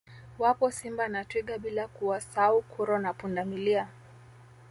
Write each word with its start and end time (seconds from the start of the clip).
Wapo 0.39 0.71
Simba 0.71 1.07
na 1.07 1.25
Twiga 1.25 1.57
bila 1.57 1.87
kuwasau 1.87 2.61
kuro 2.61 2.99
na 2.99 3.13
Pundamilia 3.13 3.87